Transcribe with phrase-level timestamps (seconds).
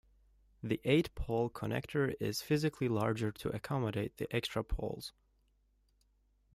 [0.63, 5.13] The eight-pole connector is physically larger to accommodate the extra poles.